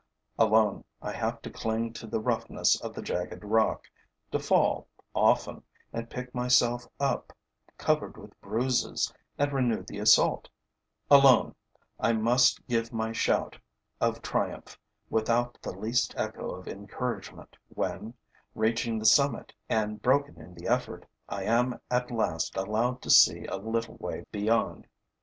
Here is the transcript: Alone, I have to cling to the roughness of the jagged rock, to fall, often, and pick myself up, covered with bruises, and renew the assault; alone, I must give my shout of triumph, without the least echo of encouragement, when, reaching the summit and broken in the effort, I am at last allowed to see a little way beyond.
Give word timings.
Alone, 0.39 0.83
I 0.99 1.11
have 1.11 1.43
to 1.43 1.51
cling 1.51 1.93
to 1.93 2.07
the 2.07 2.19
roughness 2.19 2.81
of 2.81 2.95
the 2.95 3.03
jagged 3.03 3.43
rock, 3.43 3.83
to 4.31 4.39
fall, 4.39 4.87
often, 5.13 5.61
and 5.93 6.09
pick 6.09 6.33
myself 6.33 6.87
up, 6.99 7.31
covered 7.77 8.17
with 8.17 8.31
bruises, 8.41 9.13
and 9.37 9.53
renew 9.53 9.83
the 9.83 9.99
assault; 9.99 10.49
alone, 11.11 11.53
I 11.99 12.13
must 12.13 12.65
give 12.65 12.91
my 12.91 13.11
shout 13.11 13.59
of 13.99 14.23
triumph, 14.23 14.75
without 15.11 15.55
the 15.61 15.71
least 15.71 16.15
echo 16.17 16.49
of 16.49 16.67
encouragement, 16.67 17.55
when, 17.69 18.15
reaching 18.55 18.97
the 18.97 19.05
summit 19.05 19.53
and 19.69 20.01
broken 20.01 20.41
in 20.41 20.55
the 20.55 20.65
effort, 20.65 21.05
I 21.29 21.43
am 21.43 21.79
at 21.91 22.09
last 22.09 22.57
allowed 22.57 23.03
to 23.03 23.11
see 23.11 23.45
a 23.45 23.57
little 23.57 23.97
way 23.97 24.25
beyond. 24.31 24.87